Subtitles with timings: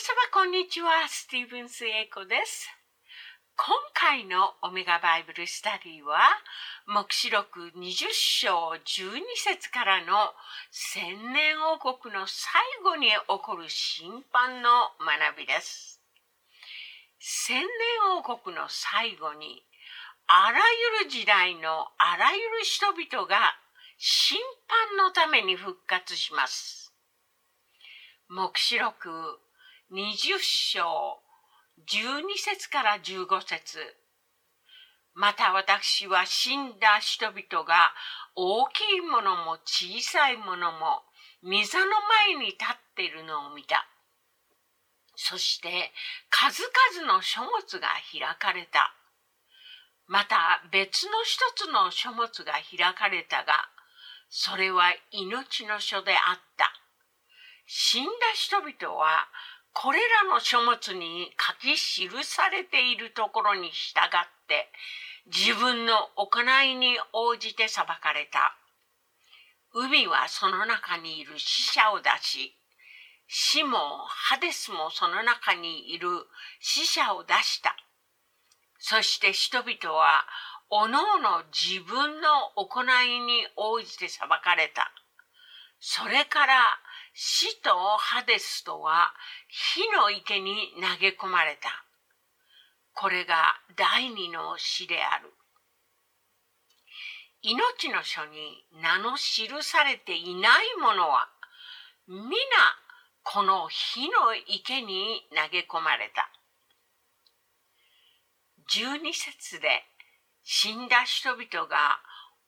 [0.00, 2.70] 様こんにちは、スティーブンス・エイコです。
[3.54, 6.16] 今回のオメガバイブルスタディは、
[6.86, 10.32] 黙示録20章12節からの
[10.70, 14.70] 千年王国の最後に起こる審判の
[15.04, 16.00] 学びです。
[17.18, 17.68] 千年
[18.16, 19.62] 王国の最後に、
[20.28, 20.60] あら
[20.98, 23.36] ゆる時代のあらゆる人々が
[23.98, 26.94] 審判のために復活します。
[28.30, 29.38] 黙示録
[29.92, 31.18] 20章
[31.84, 33.78] 12節から15節
[35.14, 37.90] また私は死んだ人々が
[38.36, 41.02] 大きいものも小さいものも
[41.42, 41.86] 御座の
[42.30, 43.88] 前に立っているのを見た。
[45.16, 45.90] そして
[46.30, 48.94] 数々の書物が開かれた。
[50.06, 53.54] また別の一つの書物が開かれたが、
[54.28, 56.70] それは命の書であった。
[57.66, 59.26] 死んだ人々は
[59.72, 64.10] これらの書物に書き記されているところに従っ
[64.48, 64.68] て
[65.26, 68.56] 自分の行いに応じて裁かれた。
[69.72, 72.56] 海はその中にいる死者を出し、
[73.28, 76.08] 死もハデスもその中にいる
[76.58, 77.76] 死者を出した。
[78.78, 80.24] そして人々は
[80.68, 84.90] おのおの自分の行いに応じて裁かれた。
[85.78, 86.54] それから
[87.12, 89.12] 死とハデスとは
[89.48, 91.84] 火の池に投げ込まれた。
[92.94, 95.32] これが第二の死である。
[97.42, 101.28] 命の書に名の記されていないものは、
[102.06, 102.28] 皆
[103.22, 106.30] この火の池に投げ込まれた。
[108.68, 109.84] 十二節で
[110.42, 112.00] 死んだ人々が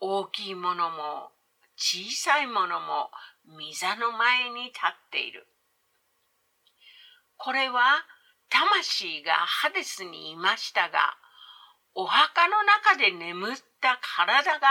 [0.00, 1.32] 大きいものも
[1.76, 3.10] 小さいものも
[3.46, 5.46] 御座の前に立っている。
[7.36, 8.04] これは
[8.48, 11.16] 魂がハデスにいましたが、
[11.94, 14.68] お墓の中で眠った体が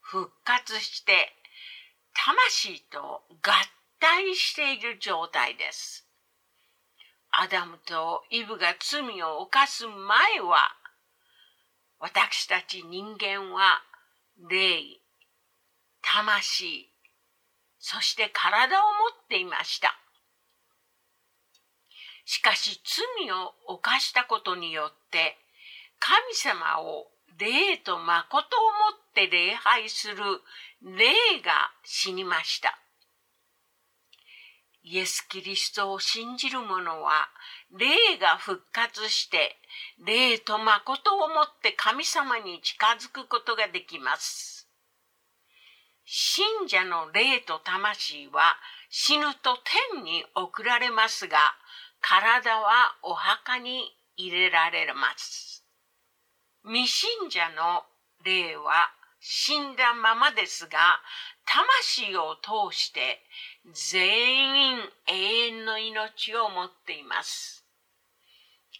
[0.00, 1.32] 復活して、
[2.14, 3.52] 魂と合
[3.98, 6.06] 体している状態です。
[7.30, 10.76] アダムとイブが罪を犯す前は、
[11.98, 13.82] 私たち人間は
[14.50, 15.00] 霊、
[16.02, 16.91] 魂、
[17.84, 18.88] そして体を持
[19.24, 19.92] っていました。
[22.24, 25.36] しかし罪を犯したことによって
[25.98, 30.16] 神様を霊と誠をもって礼拝する
[30.80, 31.12] 霊
[31.44, 32.78] が死にました。
[34.84, 37.28] イエス・キリストを信じる者は
[37.72, 39.56] 霊が復活して
[39.98, 44.51] 霊と誠をもって神様に近づくことができます。
[46.14, 48.58] 信者の霊と魂は
[48.90, 49.56] 死ぬと
[49.94, 51.38] 天に送られますが、
[52.02, 55.64] 体はお墓に入れられます。
[56.64, 57.84] 未信者の
[58.26, 61.00] 霊は死んだままですが、
[61.46, 63.22] 魂を通して
[63.72, 67.64] 全員永遠の命を持っています。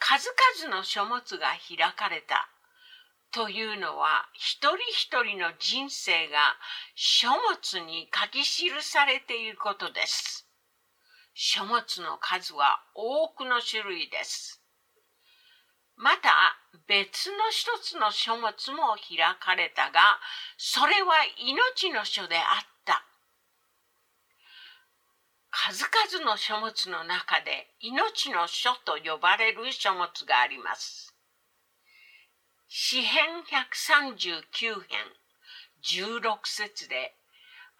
[0.00, 2.50] 数々の書物が開かれた
[3.32, 6.56] というのは一人一人の人生が
[6.94, 10.46] 書物に書き記されていることです。
[11.34, 14.60] 書物の数は多くの種類です。
[15.96, 16.30] また
[16.88, 20.00] 別の一つの書物も開かれたが、
[20.56, 23.04] それは命の書であった。
[25.50, 31.14] 数々の書物の中で命の書と呼ばれる書物があります。
[32.72, 35.00] 詩編139編
[35.82, 37.16] 16節で、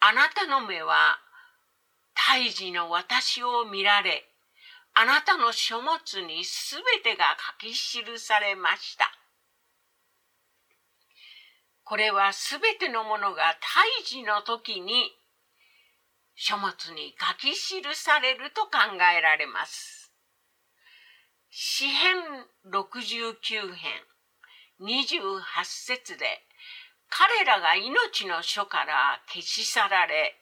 [0.01, 1.21] あなたの目は
[2.13, 4.25] 胎児の私を見られ、
[4.95, 5.95] あなたの書物
[6.27, 7.25] にすべてが
[7.63, 9.13] 書き記されました。
[11.85, 15.13] これはすべてのものが胎児の時に
[16.35, 18.71] 書物に書き記されると考
[19.17, 20.11] えられます。
[21.49, 22.17] 詩編
[22.67, 24.10] 69編
[24.81, 26.27] 28節で
[27.09, 30.35] 彼らが命の書から消し去られ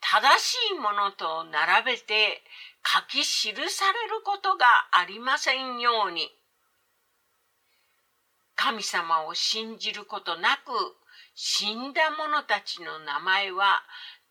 [0.00, 2.42] 正しいものと並べて
[2.84, 6.30] 書き記されることがありませんように。
[8.56, 10.72] 神様を信じることなく
[11.34, 13.82] 死んだ者たちの名前は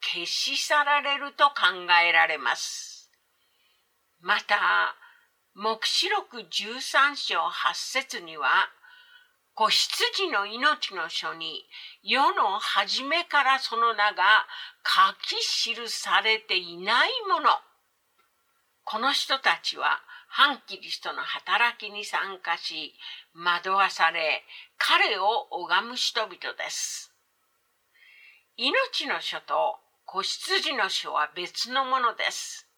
[0.02, 3.10] 消し去られると考えられます。
[4.22, 4.96] また、
[5.56, 8.70] 黙示録13章8節には、
[9.60, 11.66] 子羊の命の書に
[12.02, 14.24] 世の初めからその名が
[14.86, 17.50] 書き記されていないもの。
[18.86, 22.96] この人たちは反キリストの働きに参加し、
[23.36, 24.46] 惑わされ、
[24.78, 27.12] 彼を拝む人々です。
[28.56, 29.76] 命の書と
[30.06, 32.69] 子羊の書は別のものです。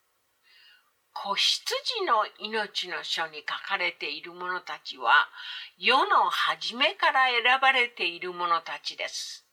[1.13, 5.28] 子羊の命の書に書かれている者たちは、
[5.78, 9.46] 世の初めから選ばれている者たちです。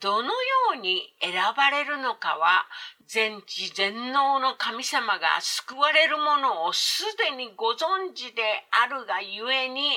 [0.00, 2.66] どのように選ばれるのかは、
[3.06, 9.90] 全知全能の神様が救われる者をすでにご存知であるがゆえに、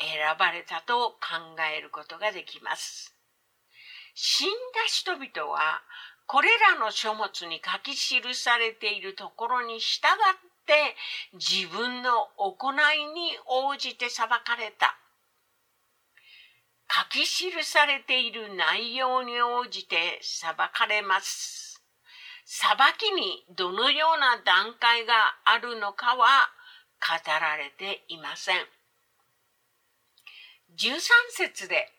[0.00, 1.18] 選ばれたと考
[1.76, 3.14] えることができます。
[4.14, 4.54] 死んだ
[4.86, 5.82] 人々は、
[6.30, 10.94] これらの書物に書き記されているところに従って
[11.34, 14.96] 自分の行いに応じて裁かれた。
[16.88, 21.82] 書き記されている内容に応じて裁かれます。
[22.44, 26.48] 裁きにどのような段階があるのかは
[27.00, 28.56] 語られていません。
[30.78, 31.00] 13
[31.30, 31.90] 節で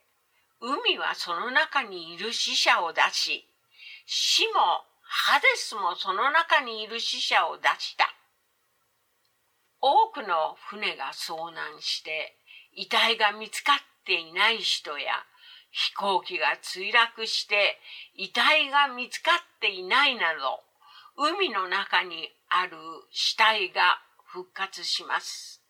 [0.62, 3.45] 海はその中にいる死者を出し、
[4.13, 4.60] 死も
[5.04, 8.13] ハデスもその中にいる死者を出した。
[9.80, 12.36] 多くの船が遭難して
[12.74, 15.13] 遺体が見つかっていない人や
[15.72, 17.80] 飛行機が墜落して
[18.13, 20.60] 遺体が見つかっていないなど
[21.16, 22.75] 海の中にある
[23.13, 25.63] 死体が復活します。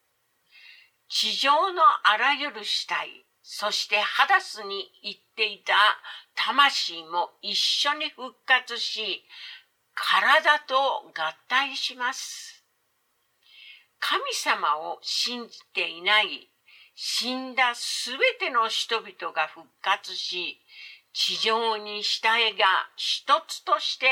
[1.09, 5.73] 地上のあらゆる死体、そしてハダスに行っていた
[6.35, 9.23] 魂も一緒に復活し、
[9.93, 11.11] 体と合
[11.47, 12.63] 体します。
[13.99, 16.51] 神様を信じていない
[16.95, 20.61] 死んだすべての人々が復活し、
[21.13, 22.65] 地上に死体が
[22.95, 24.07] 一つとして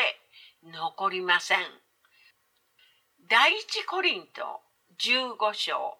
[0.64, 1.60] 残りません。
[3.30, 4.62] 第一コリント
[4.98, 5.99] 15章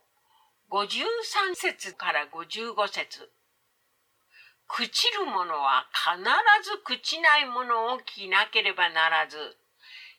[0.72, 3.28] 53節から55節
[4.70, 6.22] 朽ちるものは必
[6.62, 9.58] ず朽ちないものを着なければならず、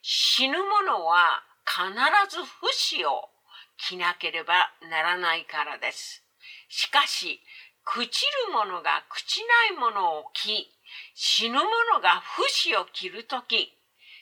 [0.03, 1.95] 死ぬものは必
[2.29, 3.31] ず不死を
[3.79, 4.55] 着なければ
[4.91, 6.25] ならないからです。
[6.69, 7.41] しかし、
[7.87, 10.67] 朽ちる者が朽ちないものを着、
[11.15, 13.73] 死ぬ者が不死を着るとき、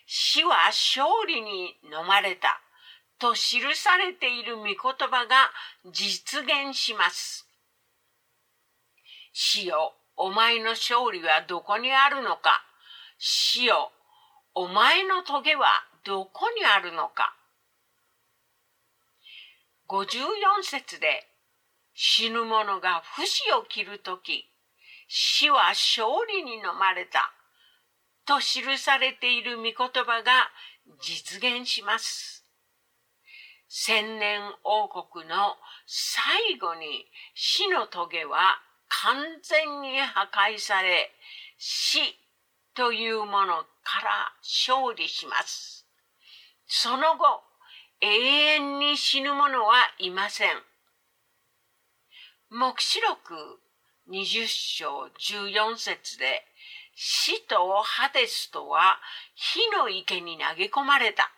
[0.05, 2.61] 死は勝利に飲まれた
[3.19, 5.51] と記されている御言葉が
[5.93, 7.47] 実現します。
[9.33, 12.65] 死よ、お前の勝利はどこにあるのか。
[13.19, 13.93] 死よ、
[14.55, 15.67] お前の棘は
[16.05, 17.37] どこにあるのか。
[19.89, 21.27] 54節で
[21.95, 24.49] 死ぬ者が不死を切るとき、
[25.09, 27.33] 死は勝利に飲まれた。
[28.25, 30.51] と記されている御言葉が
[31.01, 32.38] 実現します。
[33.69, 35.57] 千年王国の
[35.87, 41.11] 最後に死の棘は完全に破壊され、
[41.59, 42.01] 死
[42.75, 45.87] というものから勝利します。
[46.67, 47.43] その後、
[48.01, 50.51] 永遠に死ぬ者はいません。
[52.51, 53.61] 黙示録
[54.09, 56.43] 20章14節で
[56.95, 58.99] 死とハデスとは
[59.35, 61.31] 火の池に投げ込まれた。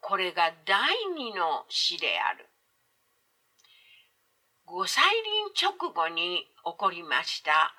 [0.00, 0.78] これが第
[1.16, 2.46] 二の死である。
[4.66, 7.72] 五歳輪直後に起こりました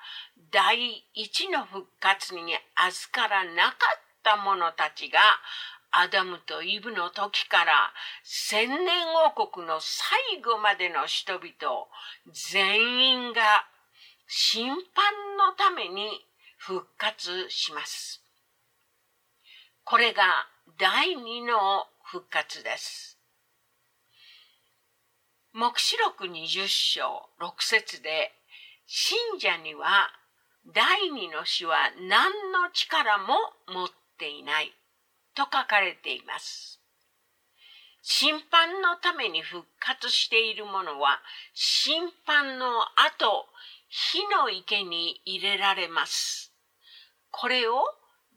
[0.50, 5.20] 第一の復活に預からなかった者たちが
[5.92, 7.92] アダムとイブの時から
[8.24, 8.78] 千年
[9.24, 11.86] 王国の最後までの人々
[12.32, 13.40] 全員が
[14.26, 14.76] 審判
[15.36, 16.08] のために
[16.56, 18.22] 復活します。
[19.84, 20.22] これが
[20.78, 23.18] 第二の復活です。
[25.52, 28.32] 黙示録20章6節で
[28.84, 30.10] 信者には
[30.74, 31.76] 第二の死は
[32.08, 33.34] 何の力も
[33.68, 33.88] 持っ
[34.18, 34.74] ていない。
[35.36, 36.80] と書かれています。
[38.02, 41.20] 審判のために復活しているものは
[41.54, 43.46] 審判の後、
[43.88, 46.52] 火の池に入れられます。
[47.30, 47.84] これを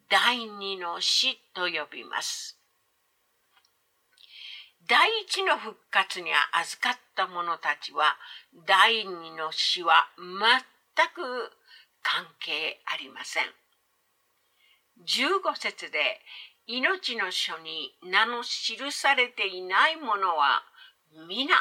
[0.09, 2.59] 第二の死と呼びます。
[4.87, 8.17] 第一の復活に預かった者たちは
[8.67, 11.51] 第二の死は全く
[12.01, 13.43] 関係ありません。
[15.07, 16.19] 15節で
[16.67, 20.63] 命の書に名の記されていないものは
[21.27, 21.55] 皆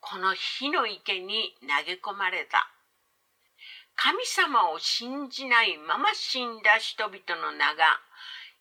[0.00, 2.70] この火の池に投げ込まれた。
[3.96, 7.98] 神様を信じないまま死んだ人々の名が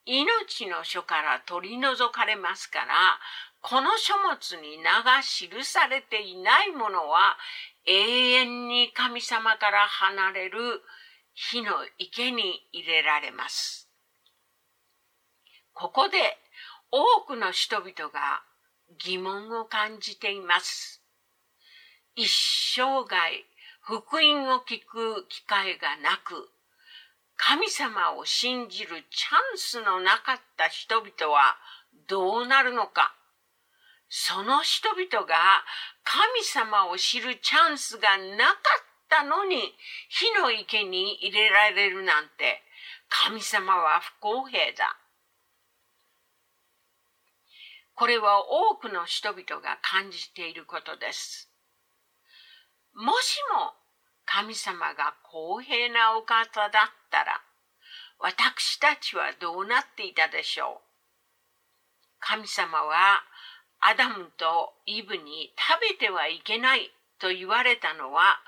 [0.06, 3.20] 命の書から取り除かれますから、
[3.62, 7.38] この書物に名が記されていないものは
[7.86, 10.82] 永遠に神様から離れる
[11.34, 13.90] 火の池に入れられます。
[15.74, 16.18] ここで
[16.92, 18.44] 多くの人々が
[19.04, 21.02] 疑問を感じています。
[22.16, 22.32] 一
[22.76, 23.46] 生涯
[23.82, 26.50] 福音を聞く機会がなく、
[27.38, 31.58] 神様を信じるチャンスのなかった人々は
[32.08, 33.16] どうなるのか。
[34.10, 35.36] その人々が
[36.04, 39.74] 神様を知るチャンスがなかったのに
[40.10, 42.62] 火の池に入れられるなんて
[43.10, 44.98] 神様は不公平だ。
[47.96, 51.50] これは多くの人々が感じていることです。
[52.94, 53.74] もしも
[54.26, 57.42] 神様が公平なお方だったら、
[58.20, 60.86] 私たちはどうなっていたでしょう
[62.20, 63.22] 神様は
[63.80, 68.40] アダムとイブに食べてはいけないと言われたのは、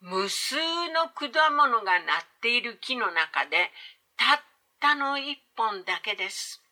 [0.00, 0.54] 無数
[0.92, 2.04] の果物がなっ
[2.40, 3.70] ている木の中で
[4.16, 4.40] たっ
[4.78, 6.62] たの一本だけです。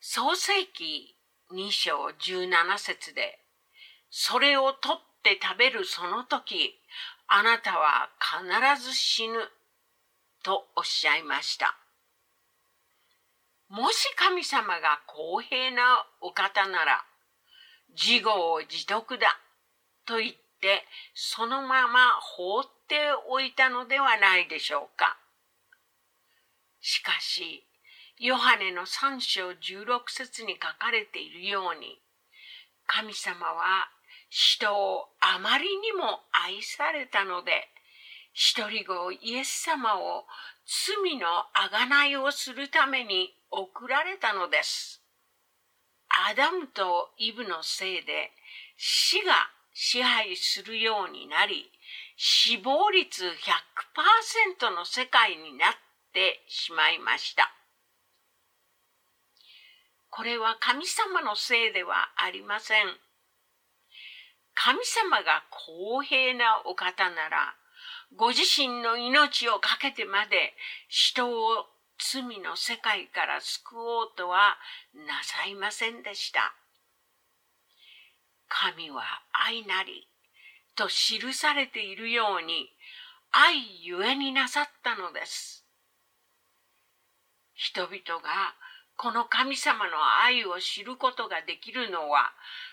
[0.00, 1.16] 創世記
[1.52, 3.40] 2章17節で、
[4.10, 6.78] それを取っって食べるその時、
[7.26, 9.38] あなたは必ず死ぬ
[10.42, 11.76] とおっしゃいました。
[13.68, 17.04] もし神様が公平なお方なら、
[17.90, 19.38] 自業自得だ
[20.06, 20.84] と言って、
[21.14, 25.18] そのまま放っておいたのではないでしょうか。
[26.80, 27.66] しかし、
[28.18, 32.00] ヨハネの3章16節に書かれているように、
[32.86, 33.90] 神様は
[34.28, 37.68] 人をあまりにも愛されたので、
[38.32, 40.24] 一人子イエス様を
[40.64, 45.02] 罪のあがないをするために送られたのです。
[46.30, 48.32] アダムとイブのせいで
[48.76, 49.32] 死が
[49.72, 51.70] 支配するようになり、
[52.16, 53.24] 死亡率
[54.60, 55.74] 100%の世界になっ
[56.12, 57.52] てしまいました。
[60.10, 62.86] これは神様のせいではありません。
[64.60, 67.54] 神様が公平なお方なら、
[68.16, 70.52] ご自身の命を懸けてまで
[70.88, 74.56] 人を罪の世界から救おうとは
[74.94, 76.56] なさいませんでした。
[78.48, 80.08] 神は愛なり
[80.74, 82.68] と記されているように
[83.30, 85.64] 愛ゆえになさったのです。
[87.54, 88.56] 人々が
[88.98, 89.92] この神様の
[90.24, 92.32] 愛を知ることができるのは、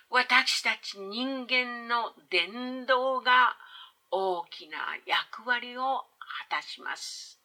[0.10, 3.56] 私たち人間の伝道が
[4.10, 6.06] 大きな役割を果
[6.50, 7.40] たします。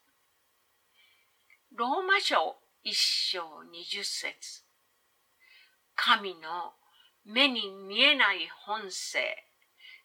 [1.75, 4.63] ローマ書一章二十節
[5.95, 6.73] 神の
[7.23, 9.19] 目に見えない本性、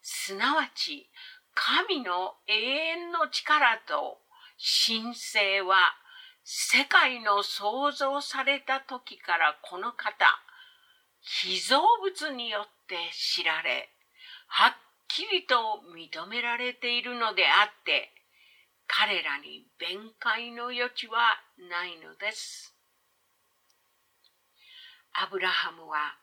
[0.03, 1.09] すなわち
[1.55, 4.19] 神の永遠の力と
[4.87, 5.77] 神聖は
[6.49, 10.25] 世界の創造された時からこの方、
[11.21, 13.89] 被造物によって知られ、
[14.47, 14.73] はっ
[15.09, 15.57] きりと
[15.93, 18.13] 認められているのであって、
[18.87, 21.19] 彼らに弁解の余地は
[21.69, 22.73] ないのです。
[25.15, 26.15] アブラハムは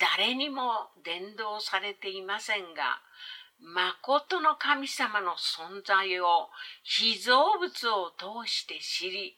[0.00, 3.00] 誰にも伝道されていませんが、
[3.60, 6.48] 誠の神様の存在を
[6.82, 9.36] 被造物を通して知り、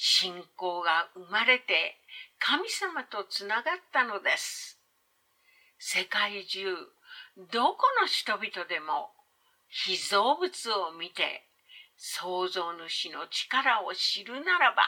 [0.00, 1.98] 信仰が生まれて
[2.38, 4.78] 神様とつながったのです。
[5.76, 6.62] 世界中、
[7.50, 9.10] どこの人々でも
[9.66, 11.42] 被造物を見て
[11.96, 14.82] 創造主の力を知るならば、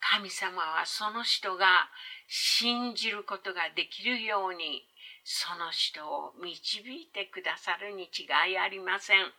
[0.00, 1.90] 神様はその人が
[2.26, 4.82] 信じることができるように、
[5.24, 9.30] その人を導いてくださるに違いありません。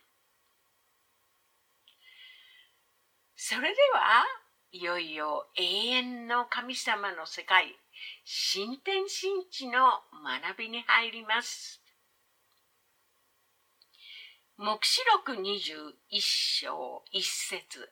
[3.34, 4.24] それでは、
[4.74, 7.76] いよいよ永遠の神様の世界、
[8.24, 11.82] 新天神地の学びに入ります。
[14.56, 17.90] 目視録21章1節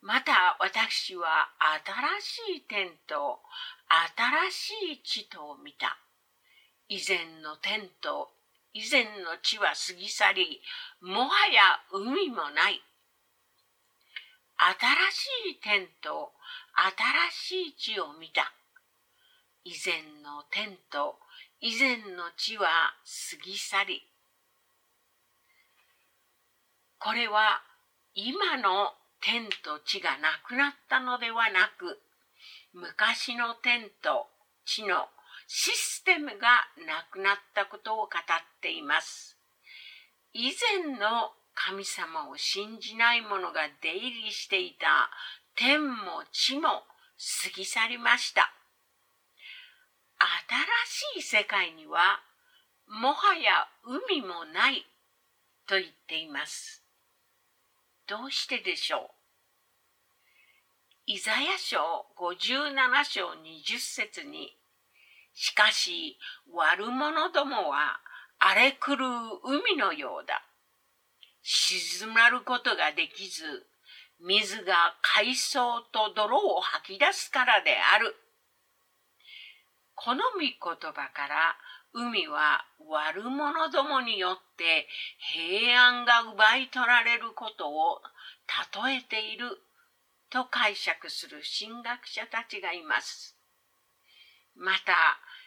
[0.00, 1.50] また私は
[1.84, 3.40] 新しい天と
[4.48, 5.98] 新しい地とを見た。
[6.88, 8.30] 以前の天と
[8.72, 10.62] 以前の地は過ぎ去り、
[11.02, 12.80] もはや海もない。
[14.62, 16.32] 新しい天と
[17.32, 18.52] 新しい地を見た。
[19.64, 21.18] 以前の天と
[21.60, 22.68] 以前の地は
[23.30, 24.02] 過ぎ去り。
[26.98, 27.62] これは
[28.14, 32.00] 今の天と地がなくなったのではなく、
[32.72, 34.26] 昔の天と
[34.64, 35.08] 地の
[35.46, 38.10] システムがなくなったことを語っ
[38.60, 39.36] ています。
[40.32, 40.52] 以
[40.84, 45.10] 前の神様を信じない者が出入りしていた
[45.54, 46.68] 天も地も
[47.44, 48.52] 過ぎ去りました。
[51.16, 52.20] 新しい世界には
[52.88, 54.86] もはや海もない
[55.66, 56.82] と言っています。
[58.06, 59.10] どうしてでしょう？
[61.06, 64.56] イザヤ書57章20節に
[65.34, 66.18] しかし
[66.52, 68.00] 悪者どもは
[68.38, 70.42] 荒れ狂う海のようだ。
[71.42, 73.66] 静まることができず、
[74.20, 78.14] 水が海藻と泥を吐き出すからである。
[79.94, 81.56] この御言葉から
[81.92, 84.86] 海は悪者どもによって
[85.18, 88.00] 平安が奪い取られることを
[88.84, 89.58] 例えている
[90.30, 93.36] と解釈する神学者たちがいます。
[94.56, 94.94] また、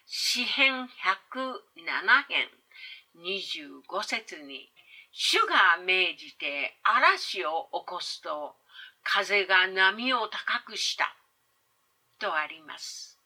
[0.05, 1.57] 詩編107
[2.27, 2.47] 編
[3.17, 4.69] 25節に、
[5.17, 8.57] 主が命じて嵐を起こすと、
[9.01, 11.15] 風が波を高くした
[12.19, 13.17] とあります。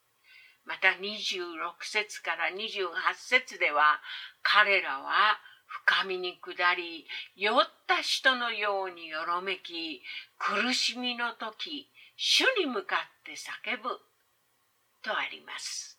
[0.64, 1.42] また26
[1.82, 4.00] 節から28節では、
[4.42, 7.56] 彼らは深みに下り、酔っ
[7.88, 10.00] た人のようによろめき、
[10.38, 13.88] 苦しみの時、主に向かって叫ぶ
[15.02, 15.98] とあります。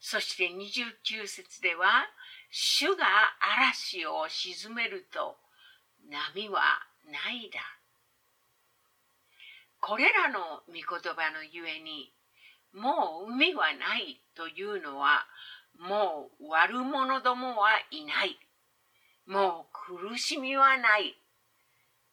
[0.00, 2.08] そして29節では、
[2.50, 3.06] 主が
[3.64, 5.36] 嵐を沈めると
[6.08, 6.62] 波は
[7.06, 7.60] ないだ。
[9.80, 12.12] これらの御言葉のゆえに、
[12.72, 15.26] もう海はないというのは、
[15.78, 18.38] もう悪者どもはいない。
[19.26, 21.16] もう苦しみはない。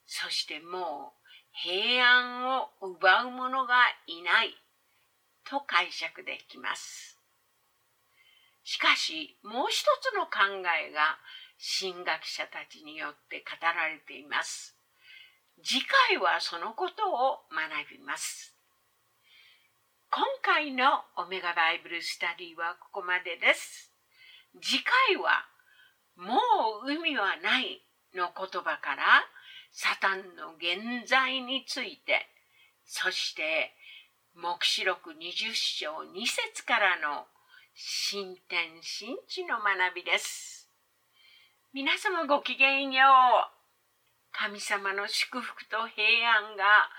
[0.05, 4.55] そしてもう平安を奪う者がいない
[5.43, 7.16] と解釈できます。
[8.67, 11.15] しかし、もう一つの考えが
[11.79, 14.75] 神学者たちによって語られています。
[15.63, 18.53] 次回はそのことを学びます。
[20.11, 20.83] 今回の
[21.15, 23.89] オメガバイブルスタディはここまでです。
[24.61, 25.47] 次回は、
[26.17, 26.35] も
[26.83, 27.81] う海はない
[28.15, 29.23] の言葉から、
[29.71, 32.27] サタンの現在について、
[32.83, 33.71] そして、
[34.35, 37.27] 黙示録20章2節からの
[37.79, 40.67] 新天新地の学びです。
[41.71, 44.33] 皆様ごきげんよう。
[44.33, 46.03] 神様の祝福と平
[46.41, 46.89] 安が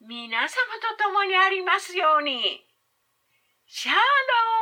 [0.00, 2.64] 皆様と共にありますように。
[3.66, 4.57] シャロー